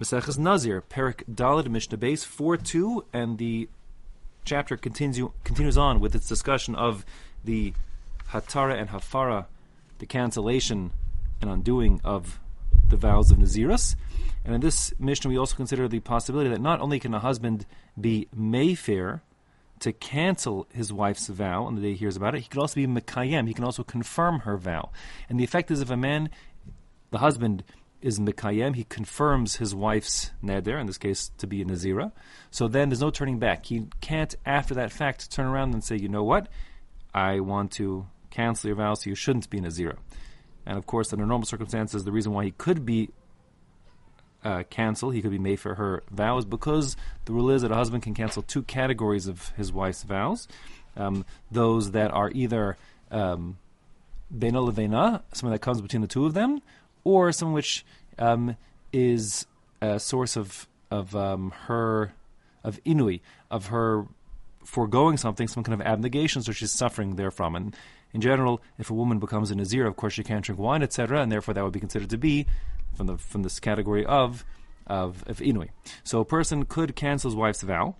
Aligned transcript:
Maseches 0.00 0.38
Nazir, 0.38 0.80
Perik 0.80 1.24
Dalid 1.30 1.68
Mishnah 1.68 1.98
Beis 1.98 2.24
4 2.24 2.56
2, 2.56 3.04
and 3.12 3.36
the 3.36 3.68
chapter 4.46 4.78
continues, 4.78 5.30
continues 5.44 5.76
on 5.76 6.00
with 6.00 6.14
its 6.14 6.26
discussion 6.26 6.74
of 6.74 7.04
the 7.44 7.74
Hatara 8.30 8.80
and 8.80 8.88
Hafara, 8.88 9.44
the 9.98 10.06
cancellation 10.06 10.92
and 11.42 11.50
undoing 11.50 12.00
of 12.02 12.40
the 12.88 12.96
vows 12.96 13.30
of 13.30 13.36
Nazirus. 13.36 13.94
And 14.42 14.54
in 14.54 14.62
this 14.62 14.94
Mishnah, 14.98 15.28
we 15.28 15.36
also 15.36 15.54
consider 15.54 15.86
the 15.86 16.00
possibility 16.00 16.48
that 16.48 16.62
not 16.62 16.80
only 16.80 16.98
can 16.98 17.12
a 17.12 17.18
husband 17.18 17.66
be 18.00 18.26
Mefer 18.34 19.20
to 19.80 19.92
cancel 19.92 20.66
his 20.72 20.94
wife's 20.94 21.28
vow 21.28 21.64
on 21.64 21.74
the 21.74 21.82
day 21.82 21.90
he 21.90 21.96
hears 21.96 22.16
about 22.16 22.34
it, 22.34 22.40
he 22.40 22.48
could 22.48 22.60
also 22.60 22.76
be 22.76 22.86
Mekayem, 22.86 23.46
he 23.48 23.54
can 23.54 23.64
also 23.64 23.84
confirm 23.84 24.40
her 24.40 24.56
vow. 24.56 24.90
And 25.28 25.38
the 25.38 25.44
effect 25.44 25.70
is 25.70 25.82
if 25.82 25.90
a 25.90 25.96
man, 25.96 26.30
the 27.10 27.18
husband, 27.18 27.64
is 28.02 28.18
Mekayem, 28.18 28.76
he 28.76 28.84
confirms 28.84 29.56
his 29.56 29.74
wife's 29.74 30.30
neder, 30.42 30.80
in 30.80 30.86
this 30.86 30.98
case 30.98 31.30
to 31.38 31.46
be 31.46 31.62
a 31.62 31.64
Nazira. 31.64 32.12
So 32.50 32.66
then 32.66 32.88
there's 32.88 33.00
no 33.00 33.10
turning 33.10 33.38
back. 33.38 33.66
He 33.66 33.88
can't, 34.00 34.34
after 34.46 34.74
that 34.74 34.92
fact, 34.92 35.30
turn 35.30 35.46
around 35.46 35.74
and 35.74 35.84
say, 35.84 35.96
you 35.96 36.08
know 36.08 36.24
what, 36.24 36.48
I 37.12 37.40
want 37.40 37.72
to 37.72 38.06
cancel 38.30 38.68
your 38.68 38.76
vow, 38.76 38.94
so 38.94 39.10
you 39.10 39.16
shouldn't 39.16 39.50
be 39.50 39.58
a 39.58 39.62
Nazira. 39.62 39.96
And 40.64 40.78
of 40.78 40.86
course, 40.86 41.12
under 41.12 41.26
normal 41.26 41.46
circumstances, 41.46 42.04
the 42.04 42.12
reason 42.12 42.32
why 42.32 42.44
he 42.44 42.52
could 42.52 42.86
be 42.86 43.10
uh, 44.44 44.62
cancel, 44.70 45.10
he 45.10 45.20
could 45.20 45.30
be 45.30 45.38
made 45.38 45.60
for 45.60 45.74
her 45.74 46.02
vows, 46.10 46.44
because 46.44 46.96
the 47.26 47.32
rule 47.32 47.50
is 47.50 47.62
that 47.62 47.70
a 47.70 47.74
husband 47.74 48.02
can 48.02 48.14
cancel 48.14 48.42
two 48.42 48.62
categories 48.62 49.26
of 49.26 49.50
his 49.56 49.72
wife's 49.72 50.02
vows. 50.02 50.48
Um, 50.96 51.24
those 51.50 51.90
that 51.92 52.10
are 52.12 52.30
either 52.30 52.76
um, 53.10 53.58
bena 54.30 54.60
levena, 54.60 55.22
something 55.32 55.52
that 55.52 55.60
comes 55.60 55.80
between 55.80 56.02
the 56.02 56.08
two 56.08 56.24
of 56.24 56.34
them, 56.34 56.62
or 57.04 57.32
something 57.32 57.54
which 57.54 57.84
um, 58.18 58.56
is 58.92 59.46
a 59.80 59.98
source 59.98 60.36
of 60.36 60.68
of 60.90 61.14
um, 61.14 61.52
her 61.66 62.12
of 62.64 62.82
inui 62.84 63.20
of 63.50 63.66
her 63.66 64.06
foregoing 64.64 65.16
something, 65.16 65.48
some 65.48 65.64
kind 65.64 65.80
of 65.80 65.86
abnegation, 65.86 66.42
so 66.42 66.52
she's 66.52 66.70
suffering 66.70 67.16
therefrom. 67.16 67.56
And 67.56 67.76
in 68.12 68.20
general, 68.20 68.60
if 68.78 68.90
a 68.90 68.94
woman 68.94 69.18
becomes 69.18 69.50
a 69.50 69.54
nazir, 69.54 69.86
of 69.86 69.96
course 69.96 70.14
she 70.14 70.22
can't 70.22 70.44
drink 70.44 70.60
wine, 70.60 70.82
etc., 70.82 71.20
and 71.22 71.32
therefore 71.32 71.54
that 71.54 71.64
would 71.64 71.72
be 71.72 71.80
considered 71.80 72.10
to 72.10 72.18
be 72.18 72.46
from 72.94 73.06
the 73.06 73.16
from 73.16 73.42
this 73.42 73.60
category 73.60 74.04
of 74.04 74.44
of, 74.86 75.24
of 75.28 75.38
inui. 75.38 75.68
So 76.02 76.20
a 76.20 76.24
person 76.24 76.64
could 76.64 76.96
cancel 76.96 77.30
his 77.30 77.36
wife's 77.36 77.62
vow. 77.62 77.96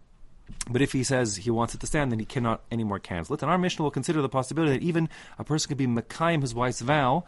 But 0.69 0.83
if 0.83 0.91
he 0.91 1.05
says 1.05 1.37
he 1.37 1.51
wants 1.51 1.77
it 1.77 1.81
to 1.81 1.87
stand, 1.87 2.11
then 2.11 2.19
he 2.19 2.25
cannot 2.25 2.63
anymore 2.73 2.99
cancel 2.99 3.37
it. 3.37 3.43
And 3.43 3.51
our 3.51 3.59
Mishnah 3.59 3.85
will 3.85 3.93
consider 3.93 4.21
the 4.21 4.29
possibility 4.29 4.73
that 4.73 4.85
even 4.85 5.09
a 5.39 5.45
person 5.45 5.69
could 5.69 5.79
be 5.79 5.87
Mekayim 5.87 6.41
his 6.43 6.57
wife's 6.57 6.81
vow 6.81 7.25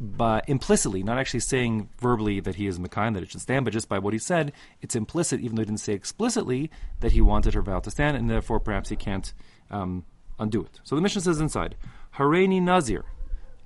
but 0.00 0.48
implicitly, 0.48 1.02
not 1.02 1.18
actually 1.18 1.40
saying 1.40 1.90
verbally 1.98 2.40
that 2.40 2.54
he 2.54 2.66
is 2.66 2.78
Mekayim, 2.78 3.12
that 3.12 3.22
it 3.22 3.30
should 3.30 3.42
stand, 3.42 3.66
but 3.66 3.74
just 3.74 3.88
by 3.88 3.98
what 3.98 4.14
he 4.14 4.18
said, 4.18 4.52
it's 4.80 4.96
implicit, 4.96 5.40
even 5.40 5.56
though 5.56 5.60
he 5.60 5.66
didn't 5.66 5.80
say 5.80 5.92
explicitly 5.92 6.70
that 7.00 7.12
he 7.12 7.20
wanted 7.20 7.52
her 7.52 7.60
vow 7.60 7.80
to 7.80 7.90
stand, 7.90 8.16
and 8.16 8.30
therefore 8.30 8.58
perhaps 8.58 8.88
he 8.88 8.96
can't 8.96 9.34
um, 9.70 10.04
undo 10.38 10.62
it. 10.62 10.80
So 10.84 10.96
the 10.96 11.02
Mishnah 11.02 11.20
says 11.20 11.40
inside, 11.40 11.76
Hareni 12.16 12.62
Nazir. 12.62 13.04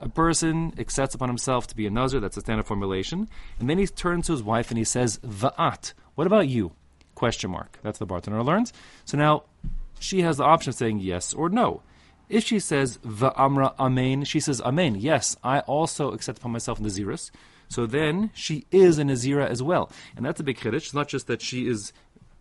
A 0.01 0.09
person 0.09 0.75
accepts 0.77 1.15
upon 1.15 1.29
himself 1.29 1.69
to 1.69 1.77
be 1.77 1.87
a 1.87 1.91
Nazir, 1.91 2.19
that's 2.19 2.37
a 2.37 2.41
standard 2.41 2.67
formulation, 2.67 3.29
and 3.61 3.71
then 3.71 3.79
he 3.79 3.87
turns 3.87 4.27
to 4.27 4.33
his 4.33 4.43
wife 4.43 4.71
and 4.71 4.77
he 4.77 4.85
says, 4.85 5.19
Va'at. 5.19 5.93
What 6.17 6.27
about 6.27 6.49
you? 6.49 6.73
Question 7.15 7.53
mark. 7.53 7.79
That's 7.83 8.01
the 8.01 8.07
Bartanura 8.07 8.45
learns. 8.45 8.73
So 9.05 9.17
now 9.17 9.45
she 10.01 10.23
has 10.23 10.39
the 10.39 10.45
option 10.45 10.71
of 10.71 10.75
saying 10.75 10.99
yes 10.99 11.33
or 11.33 11.49
no. 11.49 11.83
If 12.29 12.45
she 12.45 12.59
says 12.59 12.99
va'amra 12.99 13.75
amen, 13.79 14.25
she 14.25 14.41
says 14.41 14.61
amen. 14.63 14.97
Yes, 14.97 15.37
I 15.43 15.61
also 15.61 16.13
accept 16.13 16.39
upon 16.39 16.53
myself 16.53 16.81
Nazirus. 16.81 17.31
So 17.69 17.87
then 17.87 18.31
she 18.35 18.67
is 18.71 18.99
a 18.99 19.03
Nazira 19.03 19.49
as 19.49 19.63
well. 19.63 19.91
And 20.17 20.25
that's 20.25 20.41
a 20.41 20.45
big 20.45 20.59
chiddush. 20.59 20.77
It's 20.77 20.95
not 20.95 21.09
just 21.09 21.27
that 21.27 21.43
she 21.43 21.67
is 21.67 21.93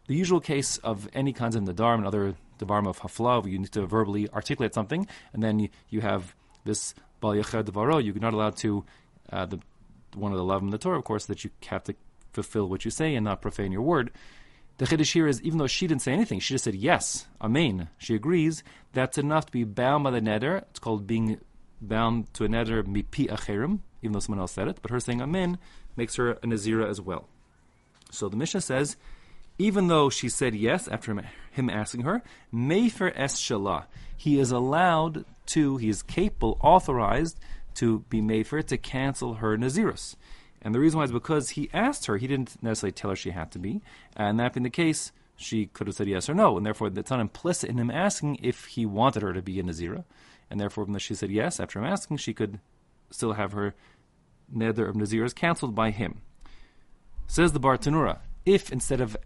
the 0.08 0.16
usual 0.16 0.40
case 0.40 0.78
of 0.80 1.10
any 1.14 1.34
kinds 1.34 1.56
of 1.56 1.64
Nadar 1.64 1.96
and 1.96 2.06
other 2.06 2.36
Devarim 2.60 2.88
of 2.88 3.00
Hafla, 3.00 3.50
you 3.50 3.58
need 3.58 3.72
to 3.72 3.86
verbally 3.86 4.30
articulate 4.30 4.74
something, 4.74 5.08
and 5.34 5.42
then 5.42 5.70
you, 5.90 6.02
have 6.02 6.36
this 6.66 6.94
Bal 7.22 7.32
Yachel 7.32 7.64
Devaro, 7.64 7.98
you're 7.98 8.16
not 8.16 8.34
allowed 8.34 8.58
to, 8.58 8.84
uh, 9.32 9.46
the, 9.46 9.60
one 10.16 10.32
of 10.32 10.38
the 10.38 10.44
love 10.44 10.62
in 10.62 10.70
the 10.70 10.78
Torah, 10.78 10.98
of 10.98 11.04
course, 11.04 11.26
that 11.26 11.44
you 11.44 11.50
have 11.68 11.84
to 11.86 11.96
fulfill 12.32 12.68
what 12.68 12.86
you 12.86 12.92
say 12.92 13.16
and 13.16 13.26
not 13.26 13.42
profane 13.42 13.72
your 13.72 13.82
word. 13.82 14.12
The 14.78 14.86
Chiddush 14.86 15.14
here 15.14 15.28
is, 15.28 15.42
even 15.44 15.60
though 15.60 15.68
she 15.68 15.86
didn't 15.86 16.02
say 16.02 16.14
anything, 16.14 16.40
she 16.40 16.56
just 16.56 16.64
said 16.64 16.76
yes, 16.76 17.28
amen. 17.42 17.90
She 17.98 18.16
agrees. 18.16 18.64
That's 18.94 19.18
enough 19.18 19.46
to 19.48 19.52
be 19.52 19.64
bound 19.64 20.04
by 20.04 20.12
the 20.12 20.20
neder. 20.20 20.64
It's 20.70 20.80
called 20.80 21.06
being 21.06 21.40
bound 21.80 22.34
to 22.34 22.46
a 22.46 22.48
neder 22.48 22.84
mipi 22.84 23.30
acherim, 23.30 23.80
even 24.02 24.14
though 24.14 24.20
someone 24.20 24.40
else 24.40 24.54
said 24.54 24.68
it. 24.68 24.80
But 24.82 24.92
her 24.92 25.00
saying 25.00 25.22
amen 25.22 25.60
makes 25.96 26.16
her 26.16 26.32
a 26.32 26.40
nazira 26.42 26.90
as 26.90 27.00
well. 27.00 27.28
So 28.10 28.30
the 28.30 28.38
Mishnah 28.38 28.62
says, 28.62 28.98
even 29.60 29.88
though 29.88 30.10
she 30.10 30.30
said 30.30 30.56
yes 30.56 30.88
after 30.88 31.12
him, 31.52 31.70
asking 31.70 32.02
her, 32.02 32.24
mefer 32.52 33.12
es 33.16 33.40
shalah, 33.40 33.86
he 34.18 34.40
is 34.40 34.52
allowed 34.52 35.26
to, 35.48 35.78
he 35.78 35.90
is 35.90 36.02
capable, 36.02 36.58
authorized 36.62 37.40
to 37.76 38.00
be 38.10 38.22
mefer 38.22 38.66
to 38.66 38.78
cancel 38.78 39.36
her 39.36 39.58
nazirus. 39.58 40.16
And 40.64 40.74
the 40.74 40.80
reason 40.80 40.98
why 40.98 41.04
is 41.04 41.12
because 41.12 41.52
he 41.52 41.70
asked 41.74 42.06
her, 42.06 42.18
he 42.18 42.28
didn't 42.28 42.62
necessarily 42.64 42.94
tell 42.94 43.10
her 43.10 43.16
she 43.16 43.32
had 43.32 43.52
to 43.52 43.60
be. 43.60 43.82
And 44.16 44.40
that 44.40 44.54
being 44.54 44.64
the 44.64 44.70
case, 44.70 45.12
she 45.36 45.66
could 45.66 45.88
have 45.88 45.96
said 45.96 46.08
yes 46.08 46.30
or 46.30 46.34
no. 46.34 46.56
And 46.56 46.66
therefore, 46.66 46.90
it's 46.96 47.12
not 47.12 47.20
implicit 47.20 47.70
in 47.70 47.78
him 47.78 47.92
asking 47.92 48.40
if 48.42 48.66
he 48.66 48.86
wanted 48.86 49.24
her 49.24 49.34
to 49.34 49.42
be 49.42 49.60
a 49.60 49.64
Nazira. 49.64 50.06
And 50.50 50.60
therefore, 50.60 50.86
when 50.86 50.98
she 51.00 51.16
said 51.16 51.32
yes 51.32 51.60
after 51.60 51.80
him 51.80 51.86
asking, 51.86 52.18
she 52.18 52.34
could 52.34 52.60
still 53.10 53.34
have 53.34 53.52
her 53.52 53.76
neder 54.56 54.88
of 54.88 54.96
Naziras 54.96 55.36
cancelled 55.36 55.76
by 55.76 55.92
him. 55.92 56.22
Says 57.28 57.52
the 57.52 57.60
Bartanura, 57.60 58.20
if 58.46 58.72
instead 58.72 59.02
of 59.02 59.18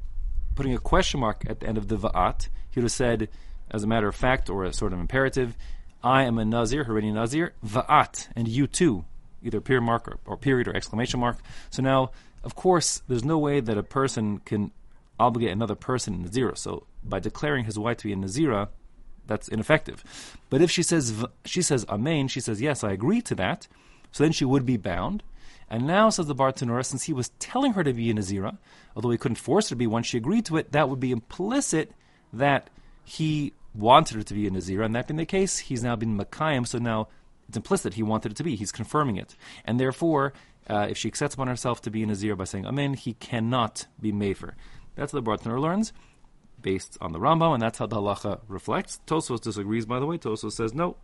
putting 0.56 0.74
a 0.74 0.80
question 0.80 1.20
mark 1.20 1.44
at 1.48 1.60
the 1.60 1.68
end 1.68 1.78
of 1.78 1.88
the 1.88 1.98
Va'at, 1.98 2.48
he 2.72 2.80
would 2.80 2.86
have 2.86 2.92
said, 2.92 3.30
as 3.70 3.84
a 3.84 3.88
matter 3.88 4.08
of 4.08 4.16
fact 4.16 4.50
or 4.50 4.64
a 4.64 4.74
sort 4.74 4.94
of 4.94 5.00
imperative, 5.00 5.58
I 6.04 6.24
am 6.24 6.38
a 6.38 6.46
Nazir, 6.46 6.86
Hareni 6.86 7.14
Nazir, 7.14 7.54
Va'at, 7.66 8.30
and 8.36 8.48
you 8.48 8.68
too, 8.68 9.06
either 9.48 9.62
period 9.62 9.82
mark 9.82 10.08
or, 10.08 10.20
or 10.26 10.38
period 10.38 10.68
or 10.68 10.76
exclamation 10.76 11.20
mark. 11.20 11.38
So 11.70 11.82
now, 11.82 12.12
of 12.44 12.56
course, 12.56 13.02
there's 13.08 13.26
no 13.26 13.38
way 13.38 13.60
that 13.60 13.78
a 13.78 13.84
person 13.84 14.40
can 14.40 14.72
obligate 15.20 15.52
another 15.52 15.76
person 15.76 16.14
in 16.14 16.26
Nazira. 16.26 16.58
So 16.58 16.86
by 17.04 17.20
declaring 17.20 17.66
his 17.66 17.80
wife 17.80 17.98
to 17.98 18.04
be 18.06 18.14
in 18.14 18.24
a 18.24 18.28
Nazira, 18.28 18.70
that's 19.26 19.48
ineffective. 19.48 20.38
But 20.50 20.62
if 20.62 20.72
she 20.72 20.84
says 20.84 21.26
she 21.46 21.62
says 21.62 21.86
Amen, 21.90 22.28
she 22.28 22.40
says 22.40 22.62
yes, 22.62 22.84
I 22.84 22.92
agree 22.92 23.22
to 23.24 23.36
that. 23.36 23.68
So 24.12 24.24
then 24.24 24.32
she 24.32 24.46
would 24.46 24.66
be 24.66 24.78
bound. 24.78 25.24
And 25.70 25.86
now 25.86 26.10
says 26.10 26.28
the 26.28 26.36
Bar 26.36 26.54
Bartanura, 26.54 26.86
since 26.86 27.04
he 27.04 27.14
was 27.14 27.30
telling 27.40 27.74
her 27.74 27.84
to 27.84 27.92
be 27.92 28.10
in 28.10 28.18
a 28.18 28.22
Nazira, 28.22 28.58
although 28.96 29.10
he 29.10 29.18
couldn't 29.18 29.36
force 29.36 29.68
her 29.68 29.74
to 29.74 29.76
be 29.76 29.88
one, 29.88 30.04
she 30.04 30.18
agreed 30.18 30.46
to 30.46 30.56
it. 30.56 30.72
That 30.72 30.88
would 30.88 31.02
be 31.02 31.12
implicit 31.12 31.92
that 32.32 32.70
he 33.04 33.54
wanted 33.76 34.16
her 34.16 34.24
to 34.24 34.34
be 34.34 34.48
in 34.48 34.56
a 34.56 34.60
Nazira, 34.60 34.86
and 34.86 34.96
that 34.96 35.08
being 35.08 35.18
the 35.18 35.26
case, 35.26 35.58
he's 35.58 35.84
now 35.84 35.96
been 35.98 36.18
Makayim. 36.18 36.66
So 36.66 36.78
now 36.78 37.10
it's 37.48 37.58
implicit 37.58 37.94
he 37.94 38.04
wanted 38.04 38.34
it 38.34 38.36
to 38.36 38.44
be. 38.44 38.56
He's 38.56 38.72
confirming 38.72 39.18
it. 39.18 39.36
And 39.66 39.80
therefore, 39.80 40.34
uh, 40.70 40.88
if 40.90 40.98
she 40.98 41.08
accepts 41.08 41.36
upon 41.36 41.48
herself 41.48 41.82
to 41.82 41.92
be 41.92 42.04
a 42.04 42.06
Nazir 42.06 42.36
by 42.36 42.44
saying 42.44 42.66
Amen, 42.66 42.94
he 42.94 43.14
cannot 43.14 43.88
be 44.00 44.12
Mefer. 44.12 44.54
That's 44.96 45.14
what 45.14 45.24
the 45.24 45.32
Bartanura 45.32 45.62
learns, 45.62 45.94
based 46.62 46.98
on 47.00 47.12
the 47.14 47.20
Rambam, 47.20 47.54
and 47.54 47.62
that's 47.62 47.78
how 47.78 47.86
the 47.86 47.98
halacha 47.98 48.42
reflects. 48.48 49.00
Tosfos 49.08 49.40
disagrees, 49.40 49.86
by 49.86 50.00
the 50.00 50.06
way. 50.06 50.18
Tosfos 50.18 50.54
says 50.54 50.74
no. 50.74 50.98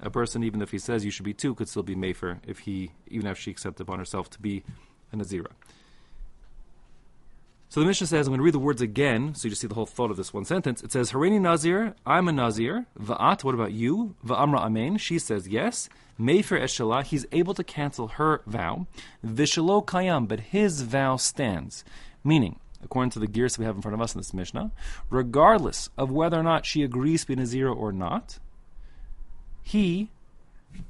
A 0.00 0.10
person, 0.10 0.42
even 0.42 0.62
if 0.62 0.70
he 0.70 0.78
says 0.78 1.04
you 1.04 1.10
should 1.10 1.24
be 1.24 1.34
too, 1.34 1.54
could 1.54 1.68
still 1.68 1.82
be 1.82 1.94
Mefer 1.94 2.38
if 2.46 2.60
he, 2.60 2.92
even 3.08 3.26
if 3.26 3.38
she 3.38 3.50
accepted 3.50 3.82
upon 3.82 3.98
herself 3.98 4.30
to 4.30 4.40
be 4.40 4.64
a 5.12 5.16
Nazira. 5.16 5.48
So 7.72 7.80
the 7.80 7.86
Mishnah 7.86 8.06
says, 8.08 8.26
I'm 8.26 8.32
going 8.32 8.40
to 8.40 8.44
read 8.44 8.52
the 8.52 8.58
words 8.58 8.82
again, 8.82 9.34
so 9.34 9.46
you 9.46 9.50
just 9.50 9.62
see 9.62 9.66
the 9.66 9.74
whole 9.74 9.86
thought 9.86 10.10
of 10.10 10.18
this 10.18 10.34
one 10.34 10.44
sentence. 10.44 10.82
It 10.82 10.92
says, 10.92 11.12
Hareni 11.12 11.40
Nazir, 11.40 11.94
I'm 12.04 12.28
a 12.28 12.32
Nazir. 12.32 12.84
Va'at, 13.00 13.44
what 13.44 13.54
about 13.54 13.72
you? 13.72 14.14
Va'amra 14.22 14.58
Amen, 14.58 14.98
she 14.98 15.18
says 15.18 15.48
yes. 15.48 15.88
Mefer 16.20 16.60
Eshalah, 16.60 17.02
he's 17.02 17.24
able 17.32 17.54
to 17.54 17.64
cancel 17.64 18.08
her 18.08 18.42
vow. 18.44 18.86
Vishalo 19.26 19.82
Kayam, 19.86 20.28
but 20.28 20.40
his 20.40 20.82
vow 20.82 21.16
stands. 21.16 21.82
Meaning, 22.22 22.60
according 22.84 23.08
to 23.12 23.18
the 23.18 23.26
gears 23.26 23.58
we 23.58 23.64
have 23.64 23.76
in 23.76 23.80
front 23.80 23.94
of 23.94 24.02
us 24.02 24.14
in 24.14 24.20
this 24.20 24.34
Mishnah, 24.34 24.70
regardless 25.08 25.88
of 25.96 26.10
whether 26.10 26.38
or 26.38 26.42
not 26.42 26.66
she 26.66 26.82
agrees 26.82 27.22
to 27.22 27.28
be 27.28 27.36
Nazir 27.36 27.70
or 27.70 27.90
not, 27.90 28.38
he 29.62 30.10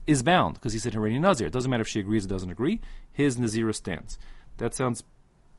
is 0.08 0.24
bound, 0.24 0.54
because 0.54 0.72
he 0.72 0.80
said 0.80 0.94
Hareni 0.94 1.20
Nazir. 1.20 1.46
It 1.46 1.52
doesn't 1.52 1.70
matter 1.70 1.82
if 1.82 1.88
she 1.88 2.00
agrees 2.00 2.24
or 2.24 2.28
doesn't 2.28 2.50
agree, 2.50 2.80
his 3.12 3.38
Nazir 3.38 3.72
stands. 3.72 4.18
That 4.56 4.74
sounds 4.74 5.04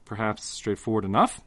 perhaps 0.05 0.43
straightforward 0.43 1.05
enough. 1.05 1.41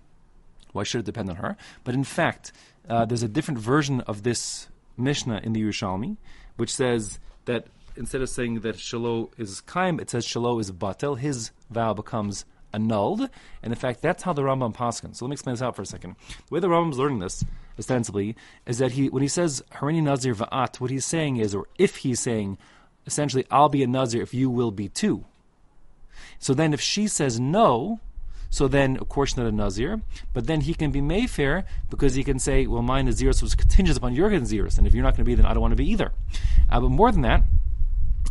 Why 0.72 0.82
should 0.82 1.00
it 1.00 1.06
depend 1.06 1.30
on 1.30 1.36
her? 1.36 1.56
But 1.84 1.94
in 1.94 2.04
fact, 2.04 2.52
uh, 2.88 3.04
there's 3.04 3.22
a 3.22 3.28
different 3.28 3.58
version 3.58 4.00
of 4.02 4.22
this 4.22 4.68
Mishnah 4.96 5.40
in 5.42 5.52
the 5.52 5.62
Yerushalmi, 5.62 6.16
which 6.56 6.74
says 6.74 7.18
that 7.46 7.66
instead 7.96 8.20
of 8.20 8.28
saying 8.28 8.60
that 8.60 8.76
Shalo 8.76 9.30
is 9.38 9.60
Kaim, 9.62 10.00
it 10.00 10.10
says 10.10 10.26
Shalo 10.26 10.60
is 10.60 10.70
Batel. 10.70 11.18
His 11.18 11.50
vow 11.70 11.94
becomes 11.94 12.44
annulled. 12.72 13.28
And 13.62 13.72
in 13.72 13.78
fact, 13.78 14.02
that's 14.02 14.22
how 14.22 14.32
the 14.32 14.42
Rambam 14.42 14.74
paskin. 14.74 15.16
So 15.16 15.24
let 15.24 15.30
me 15.30 15.34
explain 15.34 15.54
this 15.54 15.62
out 15.62 15.76
for 15.76 15.82
a 15.82 15.86
second. 15.86 16.16
The 16.28 16.54
way 16.54 16.60
the 16.60 16.68
Rambam's 16.68 16.98
learning 16.98 17.20
this, 17.20 17.44
ostensibly, 17.78 18.36
is 18.66 18.78
that 18.78 18.92
he 18.92 19.08
when 19.08 19.22
he 19.22 19.28
says 19.28 19.62
Harini 19.72 20.02
Nazir 20.02 20.34
Va'at, 20.34 20.78
what 20.80 20.90
he's 20.90 21.06
saying 21.06 21.38
is, 21.38 21.54
or 21.54 21.66
if 21.78 21.96
he's 21.96 22.20
saying, 22.20 22.58
essentially, 23.06 23.46
I'll 23.50 23.68
be 23.68 23.82
a 23.82 23.86
Nazir 23.86 24.22
if 24.22 24.34
you 24.34 24.50
will 24.50 24.70
be 24.70 24.88
too. 24.88 25.24
So 26.38 26.54
then 26.54 26.72
if 26.72 26.80
she 26.80 27.08
says 27.08 27.40
no, 27.40 28.00
so 28.50 28.68
then, 28.68 28.96
of 28.98 29.08
course, 29.08 29.36
not 29.36 29.46
a 29.46 29.52
Nazir. 29.52 30.00
But 30.32 30.46
then 30.46 30.62
he 30.62 30.74
can 30.74 30.90
be 30.90 31.00
Mefer 31.00 31.64
because 31.90 32.14
he 32.14 32.24
can 32.24 32.38
say, 32.38 32.66
well, 32.66 32.82
my 32.82 33.02
Nazirus 33.02 33.42
was 33.42 33.54
contingent 33.54 33.98
upon 33.98 34.14
your 34.14 34.30
Nazirus, 34.30 34.78
and 34.78 34.86
if 34.86 34.94
you're 34.94 35.02
not 35.02 35.14
going 35.14 35.24
to 35.24 35.30
be, 35.30 35.34
then 35.34 35.46
I 35.46 35.52
don't 35.52 35.60
want 35.60 35.72
to 35.72 35.76
be 35.76 35.90
either. 35.90 36.12
Uh, 36.70 36.80
but 36.80 36.90
more 36.90 37.12
than 37.12 37.22
that, 37.22 37.44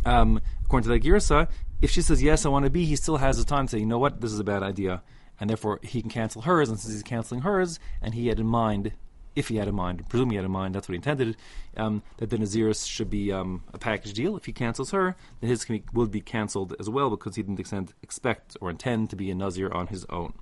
um, 0.04 0.40
according 0.64 0.88
to 0.88 0.98
the 0.98 1.00
Girsa, 1.00 1.48
if 1.80 1.90
she 1.90 2.02
says, 2.02 2.22
yes, 2.22 2.46
I 2.46 2.48
want 2.48 2.64
to 2.64 2.70
be, 2.70 2.84
he 2.84 2.96
still 2.96 3.18
has 3.18 3.38
the 3.38 3.44
time 3.44 3.66
to 3.66 3.72
say, 3.72 3.78
you 3.78 3.86
know 3.86 3.98
what, 3.98 4.20
this 4.20 4.32
is 4.32 4.38
a 4.38 4.44
bad 4.44 4.62
idea. 4.62 5.02
And 5.38 5.50
therefore, 5.50 5.80
he 5.82 6.00
can 6.00 6.10
cancel 6.10 6.42
hers, 6.42 6.68
and 6.68 6.78
since 6.78 6.94
he's 6.94 7.02
canceling 7.02 7.42
hers, 7.42 7.78
and 8.00 8.14
he 8.14 8.28
had 8.28 8.40
in 8.40 8.46
mind 8.46 8.92
if 9.36 9.48
he 9.48 9.56
had 9.56 9.68
a 9.68 9.72
mind, 9.72 10.08
presume 10.08 10.30
he 10.30 10.36
had 10.36 10.44
a 10.46 10.48
mind, 10.48 10.74
that's 10.74 10.88
what 10.88 10.94
he 10.94 10.96
intended, 10.96 11.36
um, 11.76 12.02
that 12.16 12.30
the 12.30 12.38
Naziris 12.38 12.88
should 12.88 13.10
be 13.10 13.30
um, 13.30 13.62
a 13.72 13.78
package 13.78 14.14
deal. 14.14 14.36
If 14.36 14.46
he 14.46 14.52
cancels 14.52 14.90
her, 14.90 15.14
then 15.40 15.50
his 15.50 15.64
be, 15.66 15.84
will 15.92 16.06
be 16.06 16.22
cancelled 16.22 16.74
as 16.80 16.88
well 16.88 17.10
because 17.10 17.36
he 17.36 17.42
didn't 17.42 17.60
extend, 17.60 17.92
expect 18.02 18.56
or 18.60 18.70
intend 18.70 19.10
to 19.10 19.16
be 19.16 19.30
a 19.30 19.34
Nazir 19.34 19.70
on 19.70 19.88
his 19.88 20.06
own. 20.06 20.32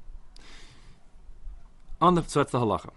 On 2.00 2.14
the, 2.14 2.22
so 2.22 2.40
that's 2.40 2.52
the 2.52 2.60
halacha. 2.60 2.90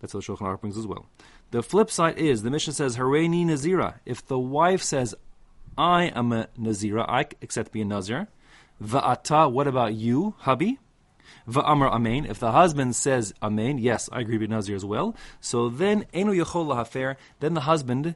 That's 0.00 0.12
what 0.12 0.24
the 0.24 0.32
Shulchan 0.32 0.46
Aruch 0.46 0.60
brings 0.60 0.76
as 0.76 0.86
well. 0.86 1.06
The 1.50 1.62
flip 1.62 1.90
side 1.90 2.18
is 2.18 2.42
the 2.42 2.50
Mishnah 2.50 2.74
says, 2.74 2.96
Hareini 2.96 3.46
Nazira. 3.46 3.94
If 4.04 4.26
the 4.26 4.38
wife 4.38 4.82
says, 4.82 5.14
I 5.76 6.04
am 6.04 6.32
a 6.32 6.48
Nazira, 6.58 7.04
I 7.08 7.26
accept 7.40 7.68
to 7.68 7.72
be 7.72 7.80
a 7.80 7.84
Nazir, 7.84 8.28
Va'ata, 8.82 9.50
what 9.50 9.66
about 9.66 9.94
you, 9.94 10.34
hubby? 10.38 10.78
Va'amar 11.48 11.90
amen. 11.90 12.26
If 12.26 12.38
the 12.38 12.52
husband 12.52 12.96
says 12.96 13.34
amen, 13.42 13.78
yes, 13.78 14.08
I 14.12 14.20
agree 14.20 14.38
with 14.38 14.50
Nazir 14.50 14.76
as 14.76 14.84
well. 14.84 15.14
So 15.40 15.68
then, 15.68 16.06
enu 16.14 16.42
yachol 16.42 16.66
lahafer. 16.66 17.16
Then 17.40 17.54
the 17.54 17.62
husband 17.62 18.14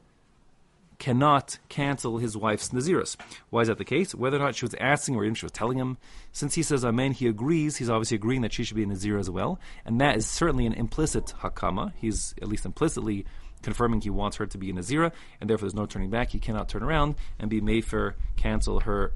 cannot 0.99 1.59
cancel 1.67 2.17
his 2.17 2.37
wife's 2.37 2.69
Naziris. 2.69 3.17
Why 3.49 3.61
is 3.61 3.67
that 3.67 3.77
the 3.77 3.85
case? 3.85 4.15
Whether 4.15 4.37
or 4.37 4.39
not 4.39 4.55
she 4.55 4.65
was 4.65 4.75
asking 4.79 5.15
or 5.15 5.25
even 5.25 5.35
she 5.35 5.45
was 5.45 5.51
telling 5.51 5.77
him. 5.77 5.97
Since 6.31 6.55
he 6.55 6.63
says 6.63 6.85
Amen, 6.85 7.11
he 7.11 7.27
agrees. 7.27 7.77
He's 7.77 7.89
obviously 7.89 8.15
agreeing 8.15 8.41
that 8.41 8.53
she 8.53 8.63
should 8.63 8.77
be 8.77 8.83
a 8.83 8.87
Nazir 8.87 9.17
as 9.17 9.29
well. 9.29 9.59
And 9.85 9.99
that 9.99 10.15
is 10.15 10.25
certainly 10.25 10.65
an 10.65 10.73
implicit 10.73 11.33
Hakama. 11.41 11.91
He's 11.97 12.33
at 12.41 12.47
least 12.47 12.65
implicitly 12.65 13.25
confirming 13.63 14.01
he 14.01 14.09
wants 14.09 14.37
her 14.37 14.45
to 14.45 14.57
be 14.57 14.69
a 14.69 14.73
Nazira, 14.73 15.11
and 15.41 15.49
therefore 15.49 15.67
there's 15.67 15.73
no 15.73 15.85
turning 15.85 16.09
back. 16.09 16.29
He 16.29 16.39
cannot 16.39 16.69
turn 16.69 16.83
around 16.83 17.15
and 17.39 17.49
be 17.49 17.61
made 17.61 17.85
for 17.85 18.15
cancel 18.35 18.81
her 18.81 19.13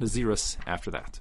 Naziris 0.00 0.56
after 0.66 0.90
that. 0.92 1.20